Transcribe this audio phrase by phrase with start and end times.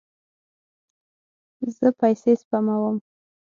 [1.75, 2.95] زه پیسې سپموم